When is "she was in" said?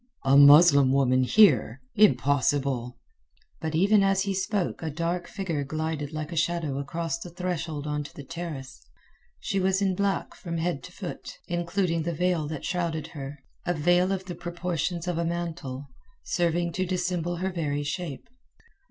9.39-9.93